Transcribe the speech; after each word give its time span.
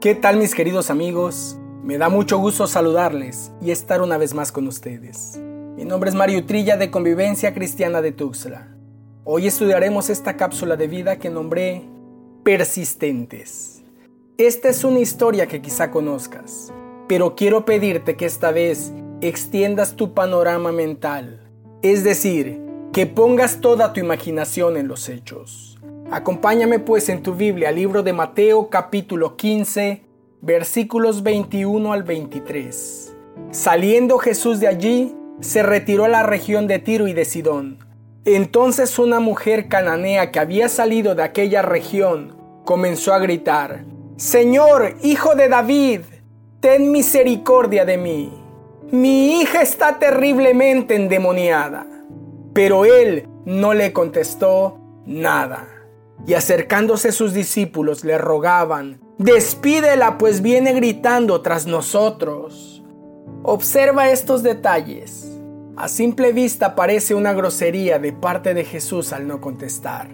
¿Qué 0.00 0.14
tal 0.14 0.38
mis 0.38 0.54
queridos 0.54 0.88
amigos? 0.88 1.58
Me 1.84 1.98
da 1.98 2.08
mucho 2.08 2.38
gusto 2.38 2.66
saludarles 2.66 3.52
y 3.60 3.70
estar 3.70 4.00
una 4.00 4.16
vez 4.16 4.32
más 4.32 4.50
con 4.50 4.66
ustedes. 4.66 5.38
Mi 5.76 5.84
nombre 5.84 6.08
es 6.08 6.16
Mario 6.16 6.46
Trilla 6.46 6.78
de 6.78 6.90
Convivencia 6.90 7.52
Cristiana 7.52 8.00
de 8.00 8.10
Tuxtla. 8.10 8.74
Hoy 9.24 9.46
estudiaremos 9.46 10.08
esta 10.08 10.38
cápsula 10.38 10.76
de 10.76 10.86
vida 10.86 11.18
que 11.18 11.28
nombré 11.28 11.82
Persistentes. 12.42 13.82
Esta 14.38 14.70
es 14.70 14.84
una 14.84 15.00
historia 15.00 15.46
que 15.46 15.60
quizá 15.60 15.90
conozcas, 15.90 16.72
pero 17.06 17.36
quiero 17.36 17.66
pedirte 17.66 18.16
que 18.16 18.24
esta 18.24 18.52
vez 18.52 18.94
extiendas 19.20 19.96
tu 19.96 20.14
panorama 20.14 20.72
mental, 20.72 21.46
es 21.82 22.04
decir, 22.04 22.58
que 22.94 23.04
pongas 23.04 23.60
toda 23.60 23.92
tu 23.92 24.00
imaginación 24.00 24.78
en 24.78 24.88
los 24.88 25.10
hechos. 25.10 25.78
Acompáñame 26.12 26.80
pues 26.80 27.08
en 27.08 27.22
tu 27.22 27.34
Biblia 27.34 27.70
libro 27.70 28.02
de 28.02 28.12
Mateo 28.12 28.68
capítulo 28.68 29.36
15, 29.36 30.02
versículos 30.40 31.22
21 31.22 31.92
al 31.92 32.02
23. 32.02 33.14
Saliendo 33.52 34.18
Jesús 34.18 34.58
de 34.58 34.66
allí, 34.66 35.14
se 35.38 35.62
retiró 35.62 36.06
a 36.06 36.08
la 36.08 36.24
región 36.24 36.66
de 36.66 36.80
Tiro 36.80 37.06
y 37.06 37.12
de 37.12 37.24
Sidón. 37.24 37.78
Entonces 38.24 38.98
una 38.98 39.20
mujer 39.20 39.68
cananea 39.68 40.32
que 40.32 40.40
había 40.40 40.68
salido 40.68 41.14
de 41.14 41.22
aquella 41.22 41.62
región 41.62 42.36
comenzó 42.64 43.14
a 43.14 43.20
gritar, 43.20 43.84
Señor, 44.16 44.96
hijo 45.04 45.36
de 45.36 45.48
David, 45.48 46.00
ten 46.58 46.90
misericordia 46.90 47.84
de 47.84 47.98
mí. 47.98 48.32
Mi 48.90 49.40
hija 49.40 49.62
está 49.62 50.00
terriblemente 50.00 50.96
endemoniada. 50.96 51.86
Pero 52.52 52.84
él 52.84 53.28
no 53.44 53.74
le 53.74 53.92
contestó 53.92 54.76
nada 55.06 55.68
y 56.26 56.34
acercándose 56.34 57.12
sus 57.12 57.32
discípulos 57.32 58.04
le 58.04 58.18
rogaban, 58.18 59.00
Despídela, 59.18 60.16
pues 60.16 60.40
viene 60.40 60.72
gritando 60.72 61.42
tras 61.42 61.66
nosotros. 61.66 62.82
Observa 63.42 64.10
estos 64.10 64.42
detalles. 64.42 65.30
A 65.76 65.88
simple 65.88 66.32
vista 66.32 66.74
parece 66.74 67.14
una 67.14 67.34
grosería 67.34 67.98
de 67.98 68.12
parte 68.14 68.54
de 68.54 68.64
Jesús 68.64 69.12
al 69.12 69.26
no 69.26 69.40
contestar. 69.40 70.08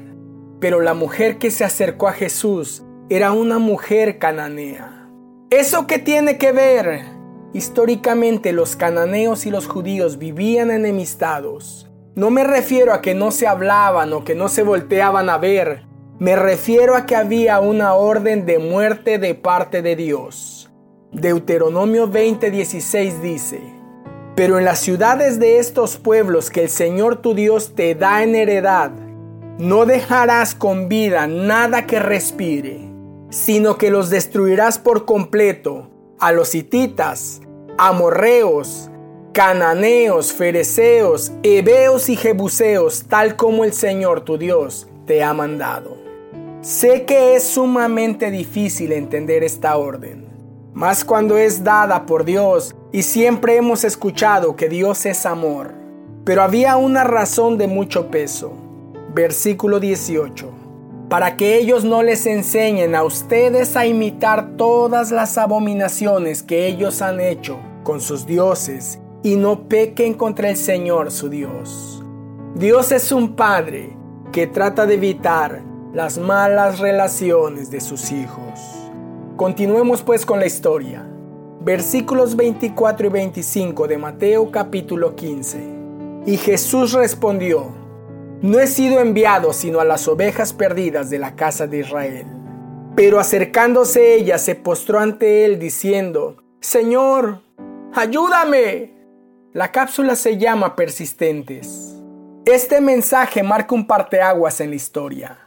Pero 0.59 0.81
la 0.81 0.95
mujer 0.95 1.39
que 1.39 1.53
se 1.53 1.65
acercó 1.65 2.09
a 2.09 2.13
Jesús 2.13 2.83
era 3.09 3.31
una 3.31 3.59
mujer 3.59 4.19
cananea. 4.19 5.09
¿Eso 5.51 5.87
qué 5.87 6.01
tiene 6.01 6.39
que 6.39 6.51
ver? 6.51 7.05
Históricamente 7.53 8.53
los 8.53 8.75
cananeos 8.75 9.47
y 9.47 9.51
los 9.51 9.69
judíos 9.69 10.19
vivían 10.19 10.73
enemistados. 10.73 11.89
No 12.17 12.31
me 12.31 12.43
refiero 12.43 12.93
a 12.93 13.03
que 13.03 13.15
no 13.15 13.31
se 13.31 13.47
hablaban 13.47 14.13
o 14.13 14.25
que 14.25 14.35
no 14.35 14.49
se 14.49 14.65
volteaban 14.65 15.31
a 15.31 15.39
ver, 15.39 15.85
me 16.19 16.35
refiero 16.35 16.97
a 16.97 17.05
que 17.05 17.15
había 17.15 17.61
una 17.61 17.95
orden 17.95 18.47
de 18.47 18.59
muerte 18.59 19.19
de 19.19 19.35
parte 19.35 19.83
de 19.83 19.97
Dios. 19.97 20.71
Deuteronomio 21.13 22.11
20:16 22.11 23.21
dice, 23.21 23.61
Pero 24.35 24.59
en 24.59 24.65
las 24.65 24.79
ciudades 24.79 25.39
de 25.39 25.59
estos 25.59 25.99
pueblos 25.99 26.49
que 26.49 26.63
el 26.63 26.71
Señor 26.71 27.17
tu 27.17 27.35
Dios 27.35 27.75
te 27.75 27.95
da 27.95 28.23
en 28.23 28.35
heredad, 28.35 28.93
no 29.59 29.85
dejarás 29.85 30.55
con 30.55 30.89
vida 30.89 31.27
nada 31.27 31.87
que 31.87 31.99
respire, 31.99 32.81
sino 33.29 33.77
que 33.77 33.91
los 33.91 34.09
destruirás 34.09 34.79
por 34.79 35.05
completo, 35.05 35.91
a 36.19 36.33
los 36.33 36.55
hititas, 36.55 37.43
amorreos, 37.77 38.91
cananeos, 39.33 40.33
fereceos, 40.33 41.33
heveos 41.43 42.09
y 42.09 42.17
jebuseos, 42.17 43.05
tal 43.07 43.37
como 43.37 43.65
el 43.65 43.75
Señor 43.75 44.23
tu 44.23 44.39
Dios 44.39 44.89
te 45.07 45.23
ha 45.23 45.35
mandado. 45.35 45.96
Sé 46.67 47.05
que 47.05 47.37
es 47.37 47.45
sumamente 47.45 48.33
difícil 48.33 48.91
entender 48.91 49.45
esta 49.45 49.77
orden, 49.77 50.27
más 50.75 51.05
cuando 51.05 51.39
es 51.39 51.63
dada 51.63 52.07
por 52.07 52.25
Dios 52.25 52.75
y 52.91 53.05
siempre 53.05 53.55
hemos 53.55 53.85
escuchado 53.85 54.57
que 54.57 54.69
Dios 54.69 55.07
es 55.07 55.27
amor. 55.27 55.75
Pero 56.25 56.43
había 56.43 56.77
una 56.77 57.05
razón 57.05 57.57
de 57.57 57.69
mucho 57.69 58.11
peso. 58.11 58.53
Versículo 59.15 59.79
18. 59.79 60.51
Para 61.09 61.37
que 61.37 61.57
ellos 61.57 61.85
no 61.85 62.03
les 62.03 62.27
enseñen 62.27 62.97
a 62.97 63.05
ustedes 63.05 63.77
a 63.77 63.87
imitar 63.87 64.57
todas 64.57 65.13
las 65.13 65.39
abominaciones 65.39 66.43
que 66.43 66.67
ellos 66.67 67.01
han 67.01 67.21
hecho 67.21 67.61
con 67.85 68.01
sus 68.01 68.27
dioses 68.27 68.99
y 69.23 69.37
no 69.37 69.69
pequen 69.69 70.15
contra 70.15 70.51
el 70.51 70.57
Señor 70.57 71.13
su 71.13 71.29
Dios. 71.29 72.05
Dios 72.57 72.91
es 72.91 73.13
un 73.13 73.37
Padre 73.37 73.97
que 74.33 74.49
trata 74.49 74.85
de 74.85 74.95
evitar 74.95 75.76
las 75.97 76.19
malas 76.19 76.79
relaciones 76.79 77.71
de 77.71 77.81
sus 77.81 78.13
hijos. 78.13 78.61
Continuemos 79.35 80.03
pues 80.03 80.27
con 80.27 80.39
la 80.39 80.45
historia. 80.45 81.03
Versículos 81.63 82.37
24 82.37 83.07
y 83.07 83.09
25 83.09 83.89
de 83.89 83.97
Mateo 83.97 84.51
capítulo 84.51 85.17
15. 85.17 85.57
Y 86.27 86.37
Jesús 86.37 86.93
respondió, 86.93 87.73
No 88.43 88.61
he 88.61 88.67
sido 88.67 89.01
enviado 89.01 89.55
sino 89.55 89.81
a 89.81 89.87
las 89.87 90.07
ovejas 90.07 90.53
perdidas 90.53 91.09
de 91.09 91.19
la 91.19 91.35
casa 91.35 91.67
de 91.67 91.79
Israel. 91.79 92.27
Pero 92.95 93.19
acercándose 93.19 94.17
ella 94.17 94.37
se 94.37 94.55
postró 94.55 94.99
ante 94.99 95.47
él 95.47 95.59
diciendo, 95.59 96.37
Señor, 96.61 97.41
ayúdame. 97.95 98.93
La 99.55 99.73
cápsula 99.73 100.15
se 100.15 100.37
llama 100.37 100.77
Persistentes. 100.77 101.97
Este 102.45 102.83
mensaje 102.83 103.43
marca 103.43 103.75
un 103.75 103.87
parteaguas 103.87 104.61
en 104.61 104.69
la 104.69 104.77
historia. 104.77 105.39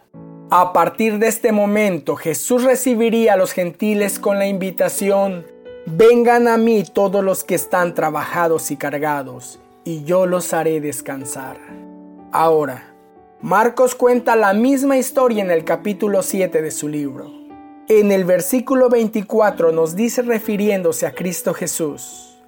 A 0.52 0.74
partir 0.74 1.20
de 1.20 1.28
este 1.28 1.52
momento 1.52 2.16
Jesús 2.16 2.64
recibiría 2.64 3.34
a 3.34 3.38
los 3.38 3.52
gentiles 3.52 4.18
con 4.18 4.40
la 4.40 4.48
invitación, 4.48 5.46
vengan 5.86 6.48
a 6.48 6.58
mí 6.58 6.84
todos 6.92 7.24
los 7.24 7.44
que 7.44 7.54
están 7.54 7.94
trabajados 7.94 8.72
y 8.72 8.76
cargados, 8.76 9.60
y 9.84 10.04
yo 10.06 10.26
los 10.26 10.52
haré 10.52 10.82
descansar. 10.82 11.58
Ahora, 12.32 12.96
Marcos 13.42 13.94
cuenta 13.94 14.36
la 14.36 14.54
misma 14.54 14.98
historia 14.98 15.44
en 15.44 15.52
el 15.52 15.64
capítulo 15.64 16.24
7 16.24 16.64
de 16.64 16.72
su 16.72 16.88
libro. 16.88 17.32
En 17.88 18.12
el 18.12 18.26
versículo 18.26 18.90
24 18.90 19.72
nos 19.72 19.96
dice 19.96 20.24
refiriéndose 20.24 21.06
a 21.06 21.14
Cristo 21.14 21.54
Jesús, 21.54 22.42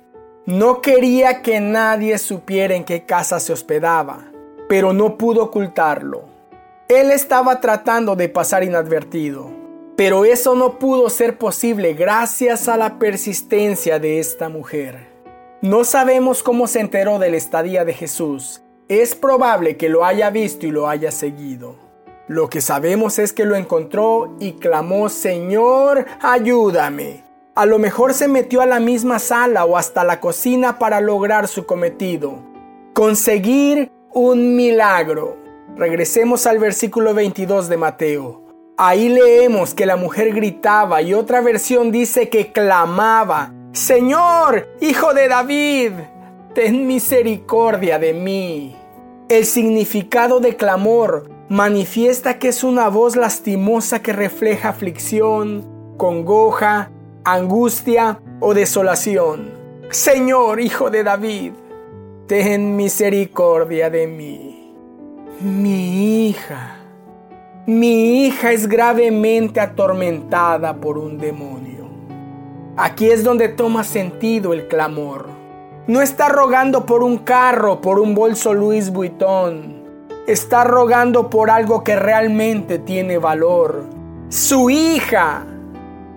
no 0.47 0.81
quería 0.81 1.43
que 1.43 1.59
nadie 1.59 2.17
supiera 2.17 2.73
en 2.73 2.83
qué 2.83 3.05
casa 3.05 3.39
se 3.39 3.53
hospedaba, 3.53 4.31
pero 4.67 4.91
no 4.91 5.19
pudo 5.19 5.43
ocultarlo 5.43 6.30
él 6.99 7.09
estaba 7.11 7.61
tratando 7.61 8.17
de 8.17 8.27
pasar 8.27 8.65
inadvertido, 8.65 9.49
pero 9.95 10.25
eso 10.25 10.55
no 10.55 10.77
pudo 10.77 11.09
ser 11.09 11.37
posible 11.37 11.93
gracias 11.93 12.67
a 12.67 12.75
la 12.75 12.99
persistencia 12.99 13.97
de 13.97 14.19
esta 14.19 14.49
mujer. 14.49 15.07
No 15.61 15.85
sabemos 15.85 16.43
cómo 16.43 16.67
se 16.67 16.81
enteró 16.81 17.17
de 17.17 17.31
la 17.31 17.37
estadía 17.37 17.85
de 17.85 17.93
Jesús. 17.93 18.61
Es 18.89 19.15
probable 19.15 19.77
que 19.77 19.87
lo 19.87 20.03
haya 20.03 20.29
visto 20.31 20.65
y 20.65 20.71
lo 20.71 20.89
haya 20.89 21.11
seguido. 21.11 21.75
Lo 22.27 22.49
que 22.49 22.59
sabemos 22.59 23.19
es 23.19 23.31
que 23.31 23.45
lo 23.45 23.55
encontró 23.55 24.35
y 24.39 24.53
clamó, 24.53 25.07
Señor, 25.07 26.05
ayúdame. 26.21 27.23
A 27.55 27.65
lo 27.65 27.79
mejor 27.79 28.13
se 28.13 28.27
metió 28.27 28.59
a 28.59 28.65
la 28.65 28.81
misma 28.81 29.19
sala 29.19 29.63
o 29.63 29.77
hasta 29.77 30.03
la 30.03 30.19
cocina 30.19 30.77
para 30.77 30.99
lograr 30.99 31.47
su 31.47 31.65
cometido. 31.65 32.39
Conseguir 32.93 33.91
un 34.11 34.57
milagro. 34.57 35.40
Regresemos 35.77 36.45
al 36.47 36.59
versículo 36.59 37.13
22 37.13 37.69
de 37.69 37.77
Mateo. 37.77 38.41
Ahí 38.77 39.09
leemos 39.09 39.73
que 39.73 39.85
la 39.85 39.95
mujer 39.95 40.33
gritaba 40.33 41.01
y 41.01 41.13
otra 41.13 41.41
versión 41.41 41.91
dice 41.91 42.29
que 42.29 42.51
clamaba, 42.51 43.53
Señor, 43.73 44.67
hijo 44.81 45.13
de 45.13 45.27
David, 45.27 45.91
ten 46.53 46.87
misericordia 46.87 47.99
de 47.99 48.13
mí. 48.13 48.75
El 49.29 49.45
significado 49.45 50.39
de 50.41 50.55
clamor 50.55 51.29
manifiesta 51.47 52.37
que 52.37 52.49
es 52.49 52.63
una 52.63 52.89
voz 52.89 53.15
lastimosa 53.15 54.01
que 54.01 54.13
refleja 54.13 54.69
aflicción, 54.69 55.95
congoja, 55.97 56.91
angustia 57.23 58.19
o 58.39 58.53
desolación. 58.53 59.51
Señor, 59.89 60.59
hijo 60.59 60.89
de 60.89 61.03
David, 61.03 61.53
ten 62.27 62.75
misericordia 62.75 63.89
de 63.89 64.07
mí. 64.07 64.60
Mi 65.43 66.27
hija, 66.27 66.75
mi 67.65 68.27
hija 68.27 68.51
es 68.51 68.67
gravemente 68.67 69.59
atormentada 69.59 70.75
por 70.75 70.99
un 70.99 71.17
demonio. 71.17 71.89
Aquí 72.77 73.09
es 73.09 73.23
donde 73.23 73.49
toma 73.49 73.83
sentido 73.83 74.53
el 74.53 74.67
clamor. 74.67 75.25
No 75.87 75.99
está 75.99 76.29
rogando 76.29 76.85
por 76.85 77.01
un 77.01 77.17
carro, 77.17 77.81
por 77.81 77.97
un 77.97 78.13
bolso 78.13 78.53
Louis 78.53 78.91
Vuitton. 78.91 79.83
Está 80.27 80.63
rogando 80.63 81.31
por 81.31 81.49
algo 81.49 81.83
que 81.83 81.95
realmente 81.95 82.77
tiene 82.77 83.17
valor. 83.17 83.85
Su 84.29 84.69
hija. 84.69 85.47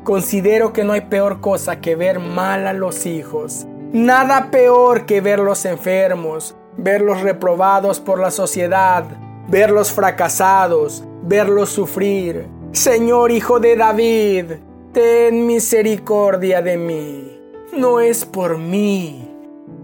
Considero 0.02 0.74
que 0.74 0.84
no 0.84 0.92
hay 0.92 1.00
peor 1.00 1.40
cosa 1.40 1.80
que 1.80 1.96
ver 1.96 2.18
mal 2.18 2.66
a 2.66 2.74
los 2.74 3.06
hijos. 3.06 3.66
Nada 3.90 4.50
peor 4.50 5.06
que 5.06 5.22
verlos 5.22 5.64
enfermos, 5.64 6.54
verlos 6.76 7.20
reprobados 7.22 8.00
por 8.00 8.18
la 8.18 8.30
sociedad, 8.30 9.04
verlos 9.48 9.92
fracasados, 9.92 11.04
verlos 11.22 11.70
sufrir. 11.70 12.46
Señor 12.72 13.30
Hijo 13.30 13.60
de 13.60 13.76
David, 13.76 14.44
ten 14.92 15.46
misericordia 15.46 16.62
de 16.62 16.76
mí. 16.76 17.40
No 17.76 18.00
es 18.00 18.24
por 18.24 18.58
mí, 18.58 19.28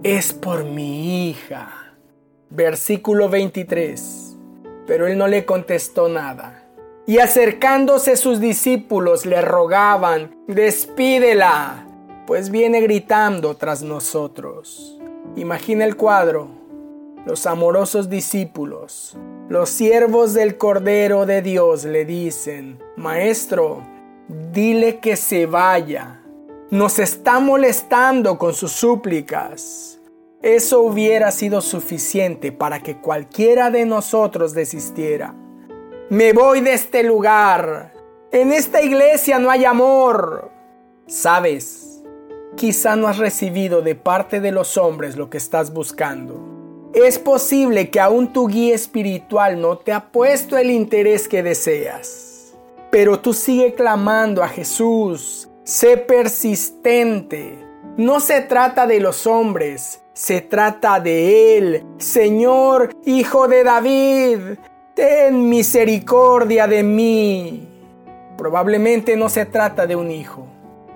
es 0.03 0.33
por 0.33 0.65
mi 0.65 1.29
hija. 1.29 1.69
Versículo 2.51 3.29
23. 3.29 4.37
Pero 4.87 5.07
él 5.07 5.17
no 5.19 5.29
le 5.29 5.45
contestó 5.45 6.09
nada. 6.09 6.65
Y 7.07 7.19
acercándose 7.19 8.17
sus 8.17 8.41
discípulos 8.41 9.27
le 9.27 9.41
rogaban, 9.41 10.37
despídela, 10.47 11.87
pues 12.27 12.51
viene 12.51 12.81
gritando 12.81 13.57
tras 13.57 13.83
nosotros. 13.83 14.99
Imagina 15.37 15.85
el 15.85 15.97
cuadro, 15.97 16.60
los 17.27 17.47
amorosos 17.47 18.09
discípulos, 18.09 19.17
los 19.49 19.69
siervos 19.69 20.33
del 20.33 20.57
Cordero 20.57 21.27
de 21.27 21.43
Dios 21.43 21.85
le 21.85 22.05
dicen, 22.05 22.79
Maestro, 22.97 23.83
dile 24.53 25.01
que 25.01 25.17
se 25.17 25.47
vaya, 25.47 26.23
nos 26.71 26.99
está 26.99 27.41
molestando 27.41 28.39
con 28.39 28.55
sus 28.55 28.73
súplicas. 28.73 30.01
Eso 30.43 30.81
hubiera 30.81 31.31
sido 31.33 31.61
suficiente 31.61 32.53
para 32.53 32.81
que 32.83 32.97
cualquiera 32.97 33.71
de 33.71 33.85
nosotros 33.85 34.55
desistiera. 34.55 35.35
Me 36.09 36.33
voy 36.33 36.61
de 36.61 36.73
este 36.73 37.03
lugar. 37.03 37.93
En 38.33 38.53
esta 38.53 38.81
iglesia 38.81 39.39
no 39.39 39.51
hay 39.51 39.65
amor. 39.65 40.51
Sabes, 41.07 42.03
quizá 42.57 42.97
no 42.97 43.09
has 43.09 43.19
recibido 43.19 43.83
de 43.83 43.97
parte 43.97 44.41
de 44.41 44.53
los 44.53 44.79
hombres 44.79 45.17
lo 45.17 45.29
que 45.29 45.39
estás 45.39 45.73
buscando. 45.73 46.60
Es 46.95 47.21
posible 47.21 47.89
que 47.89 48.01
aún 48.01 48.33
tu 48.33 48.49
guía 48.49 48.75
espiritual 48.75 49.61
no 49.61 49.79
te 49.79 49.93
ha 49.93 50.11
puesto 50.11 50.59
el 50.59 50.71
interés 50.73 51.29
que 51.29 51.43
deseas. 51.43 52.55
Pero 52.91 53.21
tú 53.21 53.33
sigue 53.33 53.75
clamando 53.75 54.43
a 54.43 54.49
Jesús. 54.49 55.49
Sé 55.63 55.97
persistente. 55.97 57.65
No 57.97 58.19
se 58.19 58.41
trata 58.41 58.87
de 58.89 58.99
los 58.99 59.27
hombres, 59.27 60.01
se 60.15 60.41
trata 60.41 60.99
de 60.99 61.59
Él. 61.59 61.85
Señor, 61.99 62.97
Hijo 63.05 63.47
de 63.47 63.63
David, 63.63 64.39
ten 64.95 65.49
misericordia 65.49 66.67
de 66.67 66.83
mí. 66.83 67.69
Probablemente 68.37 69.17
no 69.17 69.29
se 69.29 69.45
trata 69.45 69.87
de 69.87 69.97
un 69.97 70.11
hijo, 70.11 70.47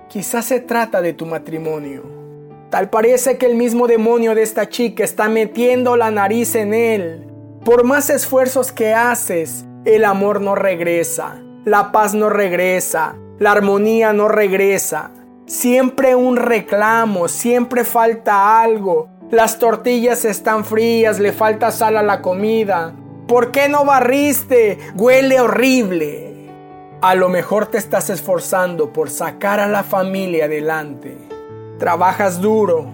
quizás 0.09 0.45
se 0.45 0.59
trata 0.59 1.01
de 1.01 1.13
tu 1.13 1.25
matrimonio. 1.25 2.24
Tal 2.69 2.89
parece 2.89 3.37
que 3.37 3.45
el 3.45 3.55
mismo 3.55 3.87
demonio 3.87 4.35
de 4.35 4.43
esta 4.43 4.69
chica 4.69 5.03
está 5.03 5.29
metiendo 5.29 5.95
la 5.95 6.11
nariz 6.11 6.55
en 6.55 6.73
él. 6.73 7.27
Por 7.63 7.83
más 7.83 8.09
esfuerzos 8.09 8.71
que 8.71 8.93
haces, 8.93 9.65
el 9.85 10.03
amor 10.03 10.41
no 10.41 10.55
regresa, 10.55 11.41
la 11.63 11.91
paz 11.91 12.13
no 12.13 12.29
regresa, 12.29 13.15
la 13.39 13.51
armonía 13.51 14.13
no 14.13 14.27
regresa. 14.27 15.11
Siempre 15.45 16.15
un 16.15 16.37
reclamo, 16.37 17.27
siempre 17.27 17.83
falta 17.83 18.61
algo. 18.61 19.09
Las 19.29 19.59
tortillas 19.59 20.25
están 20.25 20.65
frías, 20.65 21.19
le 21.19 21.33
falta 21.33 21.71
sal 21.71 21.97
a 21.97 22.03
la 22.03 22.21
comida. 22.21 22.93
¿Por 23.27 23.51
qué 23.51 23.69
no 23.69 23.85
barriste? 23.85 24.77
Huele 24.95 25.39
horrible. 25.39 26.49
A 27.01 27.15
lo 27.15 27.29
mejor 27.29 27.67
te 27.67 27.77
estás 27.77 28.09
esforzando 28.09 28.93
por 28.93 29.09
sacar 29.09 29.59
a 29.59 29.67
la 29.67 29.83
familia 29.83 30.45
adelante. 30.45 31.34
Trabajas 31.79 32.39
duro. 32.39 32.85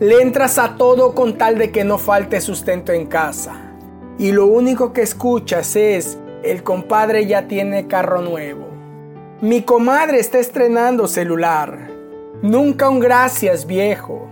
Le 0.00 0.20
entras 0.20 0.58
a 0.58 0.76
todo 0.76 1.14
con 1.14 1.38
tal 1.38 1.56
de 1.56 1.70
que 1.70 1.84
no 1.84 1.98
falte 1.98 2.40
sustento 2.40 2.92
en 2.92 3.06
casa. 3.06 3.54
Y 4.18 4.32
lo 4.32 4.46
único 4.46 4.92
que 4.92 5.02
escuchas 5.02 5.76
es, 5.76 6.18
el 6.42 6.64
compadre 6.64 7.26
ya 7.26 7.46
tiene 7.46 7.86
carro 7.86 8.20
nuevo. 8.20 8.66
Mi 9.40 9.62
comadre 9.62 10.18
está 10.18 10.38
estrenando 10.38 11.06
celular. 11.06 11.90
Nunca 12.42 12.88
un 12.88 12.98
gracias 12.98 13.66
viejo. 13.66 14.26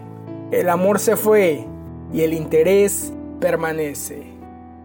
El 0.50 0.68
amor 0.68 0.98
se 0.98 1.16
fue 1.16 1.64
y 2.12 2.22
el 2.22 2.32
interés 2.32 3.12
permanece. 3.40 4.24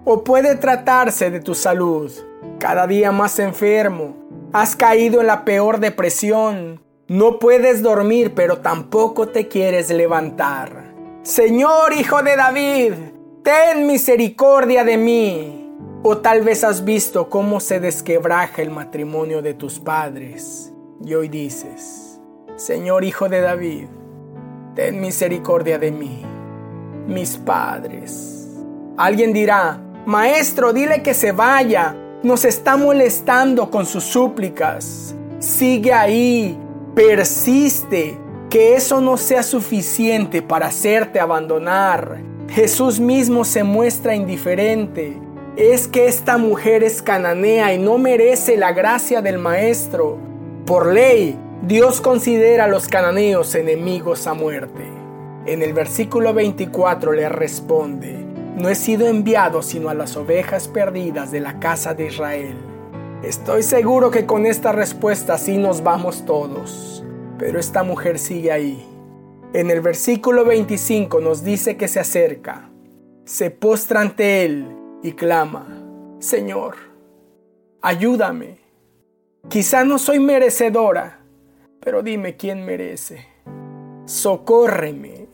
O 0.05 0.23
puede 0.23 0.55
tratarse 0.55 1.31
de 1.31 1.39
tu 1.39 1.55
salud, 1.55 2.11
cada 2.59 2.85
día 2.85 3.11
más 3.11 3.39
enfermo. 3.39 4.15
Has 4.53 4.75
caído 4.75 5.21
en 5.21 5.27
la 5.27 5.43
peor 5.43 5.79
depresión. 5.79 6.81
No 7.11 7.39
puedes 7.39 7.81
dormir, 7.81 8.31
pero 8.33 8.59
tampoco 8.59 9.27
te 9.27 9.49
quieres 9.49 9.89
levantar. 9.89 10.93
Señor 11.23 11.91
Hijo 11.91 12.23
de 12.23 12.37
David, 12.37 12.93
ten 13.43 13.85
misericordia 13.85 14.85
de 14.85 14.95
mí. 14.95 15.75
O 16.03 16.19
tal 16.19 16.39
vez 16.41 16.63
has 16.63 16.85
visto 16.85 17.29
cómo 17.29 17.59
se 17.59 17.81
desquebraja 17.81 18.61
el 18.61 18.69
matrimonio 18.69 19.41
de 19.41 19.53
tus 19.53 19.77
padres. 19.77 20.71
Y 21.03 21.13
hoy 21.13 21.27
dices, 21.27 22.21
Señor 22.55 23.03
Hijo 23.03 23.27
de 23.27 23.41
David, 23.41 23.87
ten 24.73 25.01
misericordia 25.01 25.77
de 25.77 25.91
mí, 25.91 26.23
mis 27.07 27.35
padres. 27.35 28.47
Alguien 28.95 29.33
dirá, 29.33 29.81
Maestro, 30.05 30.71
dile 30.71 31.03
que 31.03 31.13
se 31.13 31.33
vaya. 31.33 31.93
Nos 32.23 32.45
está 32.45 32.77
molestando 32.77 33.69
con 33.69 33.85
sus 33.85 34.05
súplicas. 34.05 35.13
Sigue 35.39 35.91
ahí. 35.91 36.57
Persiste. 37.07 38.15
Que 38.51 38.75
eso 38.75 39.01
no 39.01 39.17
sea 39.17 39.41
suficiente 39.41 40.43
para 40.43 40.67
hacerte 40.67 41.19
abandonar. 41.19 42.21
Jesús 42.47 42.99
mismo 42.99 43.43
se 43.43 43.63
muestra 43.63 44.13
indiferente. 44.13 45.19
Es 45.55 45.87
que 45.87 46.05
esta 46.05 46.37
mujer 46.37 46.83
es 46.83 47.01
cananea 47.01 47.73
y 47.73 47.79
no 47.79 47.97
merece 47.97 48.55
la 48.55 48.71
gracia 48.71 49.23
del 49.23 49.39
Maestro. 49.39 50.19
Por 50.67 50.93
ley, 50.93 51.39
Dios 51.63 52.01
considera 52.01 52.65
a 52.65 52.67
los 52.67 52.87
cananeos 52.87 53.55
enemigos 53.55 54.27
a 54.27 54.35
muerte. 54.35 54.83
En 55.47 55.63
el 55.63 55.73
versículo 55.73 56.35
24 56.35 57.13
le 57.13 57.29
responde, 57.29 58.13
no 58.57 58.69
he 58.69 58.75
sido 58.75 59.07
enviado 59.07 59.63
sino 59.63 59.89
a 59.89 59.95
las 59.95 60.15
ovejas 60.17 60.67
perdidas 60.67 61.31
de 61.31 61.39
la 61.39 61.59
casa 61.59 61.95
de 61.95 62.05
Israel. 62.05 62.70
Estoy 63.23 63.61
seguro 63.61 64.09
que 64.09 64.25
con 64.25 64.47
esta 64.47 64.71
respuesta 64.71 65.37
sí 65.37 65.59
nos 65.59 65.83
vamos 65.83 66.25
todos, 66.25 67.03
pero 67.37 67.59
esta 67.59 67.83
mujer 67.83 68.17
sigue 68.17 68.51
ahí. 68.51 68.83
En 69.53 69.69
el 69.69 69.81
versículo 69.81 70.43
25 70.43 71.19
nos 71.19 71.43
dice 71.43 71.77
que 71.77 71.87
se 71.87 71.99
acerca, 71.99 72.71
se 73.23 73.51
postra 73.51 74.01
ante 74.01 74.43
él 74.43 74.75
y 75.03 75.11
clama, 75.11 75.67
Señor, 76.17 76.77
ayúdame. 77.83 78.57
Quizá 79.49 79.83
no 79.83 79.99
soy 79.99 80.19
merecedora, 80.19 81.19
pero 81.79 82.01
dime 82.01 82.37
quién 82.37 82.65
merece. 82.65 83.27
Socórreme. 84.05 85.27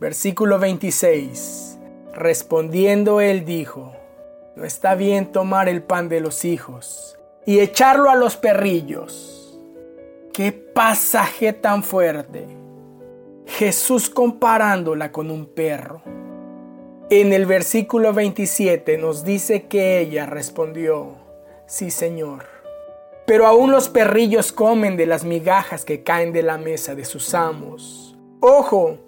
Versículo 0.00 0.58
26. 0.58 1.78
Respondiendo 2.12 3.20
él 3.20 3.44
dijo, 3.44 3.92
no 4.58 4.64
está 4.64 4.96
bien 4.96 5.30
tomar 5.30 5.68
el 5.68 5.84
pan 5.84 6.08
de 6.08 6.20
los 6.20 6.44
hijos 6.44 7.16
y 7.46 7.60
echarlo 7.60 8.10
a 8.10 8.16
los 8.16 8.36
perrillos. 8.36 9.56
¡Qué 10.32 10.50
pasaje 10.50 11.52
tan 11.52 11.84
fuerte! 11.84 12.44
Jesús 13.46 14.10
comparándola 14.10 15.12
con 15.12 15.30
un 15.30 15.46
perro. 15.46 16.02
En 17.08 17.32
el 17.32 17.46
versículo 17.46 18.12
27 18.12 18.98
nos 18.98 19.24
dice 19.24 19.68
que 19.68 20.00
ella 20.00 20.26
respondió, 20.26 21.14
sí 21.66 21.92
Señor, 21.92 22.44
pero 23.26 23.46
aún 23.46 23.70
los 23.70 23.88
perrillos 23.88 24.50
comen 24.50 24.96
de 24.96 25.06
las 25.06 25.22
migajas 25.22 25.84
que 25.84 26.02
caen 26.02 26.32
de 26.32 26.42
la 26.42 26.58
mesa 26.58 26.96
de 26.96 27.04
sus 27.04 27.32
amos. 27.32 28.18
Ojo, 28.40 28.98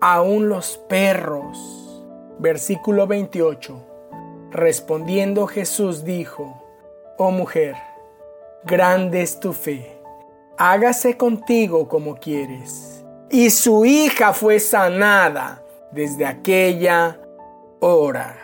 aún 0.00 0.48
los 0.48 0.78
perros 0.78 1.82
Versículo 2.38 3.06
28. 3.06 3.91
Respondiendo 4.52 5.46
Jesús 5.46 6.04
dijo, 6.04 6.62
Oh 7.16 7.30
mujer, 7.30 7.74
grande 8.64 9.22
es 9.22 9.40
tu 9.40 9.54
fe, 9.54 9.98
hágase 10.58 11.16
contigo 11.16 11.88
como 11.88 12.16
quieres. 12.16 13.02
Y 13.30 13.48
su 13.48 13.86
hija 13.86 14.34
fue 14.34 14.60
sanada 14.60 15.62
desde 15.90 16.26
aquella 16.26 17.18
hora. 17.80 18.36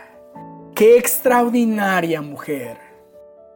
¡Qué 0.75 0.97
extraordinaria 0.97 2.23
mujer! 2.23 2.79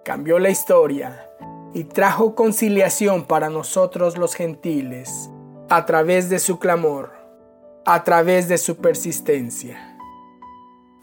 Cambió 0.04 0.38
la 0.38 0.50
historia 0.50 1.30
y 1.72 1.84
trajo 1.84 2.34
conciliación 2.34 3.24
para 3.24 3.48
nosotros 3.48 4.18
los 4.18 4.34
gentiles 4.34 5.30
a 5.70 5.86
través 5.86 6.28
de 6.28 6.38
su 6.38 6.58
clamor, 6.58 7.12
a 7.86 8.04
través 8.04 8.46
de 8.48 8.58
su 8.58 8.76
persistencia. 8.76 9.91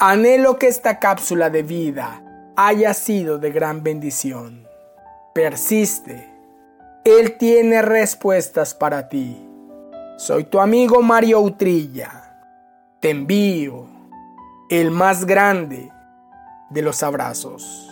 Anhelo 0.01 0.57
que 0.57 0.69
esta 0.69 0.97
cápsula 0.97 1.49
de 1.49 1.61
vida 1.61 2.23
haya 2.55 2.93
sido 2.93 3.37
de 3.37 3.51
gran 3.51 3.83
bendición. 3.83 4.65
Persiste. 5.33 6.33
Él 7.03 7.37
tiene 7.37 7.81
respuestas 7.81 8.73
para 8.73 9.09
ti. 9.09 9.37
Soy 10.15 10.45
tu 10.45 10.61
amigo 10.61 11.01
Mario 11.01 11.41
Utrilla. 11.41 12.33
Te 13.01 13.09
envío 13.09 13.87
el 14.69 14.89
más 14.89 15.25
grande 15.25 15.91
de 16.69 16.81
los 16.81 17.03
abrazos. 17.03 17.88